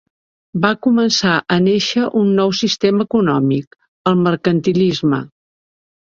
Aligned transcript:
Va 0.61 0.69
començar 0.85 1.33
a 1.55 1.57
néixer 1.65 2.05
un 2.21 2.31
nou 2.39 2.53
sistema 2.59 3.05
econòmic, 3.07 3.77
el 4.13 4.17
mercantilisme. 4.29 5.21